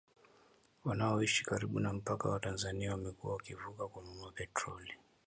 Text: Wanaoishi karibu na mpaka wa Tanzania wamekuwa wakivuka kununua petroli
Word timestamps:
Wanaoishi 0.83 1.43
karibu 1.43 1.79
na 1.79 1.93
mpaka 1.93 2.29
wa 2.29 2.39
Tanzania 2.39 2.91
wamekuwa 2.91 3.33
wakivuka 3.33 3.87
kununua 3.87 4.31
petroli 4.31 4.93